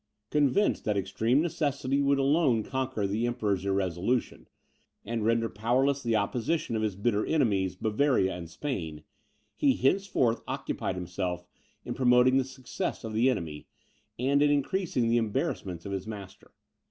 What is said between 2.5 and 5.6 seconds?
conquer the Emperor's irresolution, and render